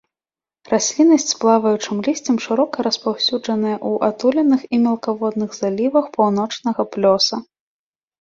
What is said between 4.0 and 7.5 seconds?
атуленых і мелкаводных залівах паўночнага плёса.